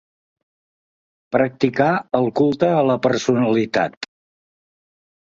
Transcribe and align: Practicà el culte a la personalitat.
Practicà 1.35 1.89
el 2.19 2.25
culte 2.39 2.71
a 2.79 2.79
la 2.87 2.95
personalitat. 3.05 4.09